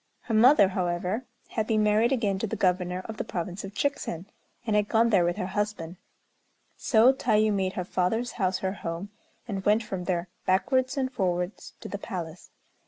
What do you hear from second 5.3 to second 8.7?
her husband; so Tayû made her father's house